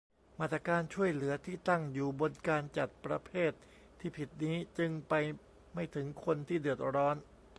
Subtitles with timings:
[0.39, 3.51] มาตรการช่วยเหลือที่ตั้งอยู่บนการจัดประเภท
[3.99, 5.13] ที่ผิดนี้ จึงไป
[5.73, 7.15] ไม่ถึงคนที่เดือดร้อน